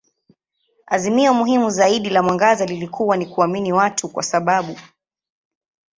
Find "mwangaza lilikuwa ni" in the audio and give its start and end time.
2.23-3.25